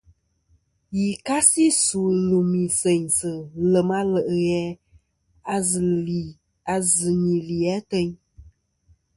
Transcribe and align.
Yì 0.97 1.09
kasi 1.27 1.65
su 1.83 2.01
lùmì 2.27 2.61
seynsɨ 2.79 3.31
lèm 3.71 3.89
a 3.99 4.01
le' 4.13 4.25
ghè 4.45 4.63
a 6.73 6.75
zɨ 6.95 7.09
nì 7.21 7.35
li 7.47 7.59
atayn. 7.77 8.11